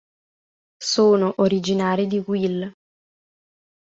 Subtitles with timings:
[0.83, 2.71] Sono originari di Wil.